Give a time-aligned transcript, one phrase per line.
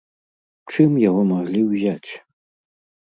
[0.75, 2.11] Чым яго маглі ўзяць?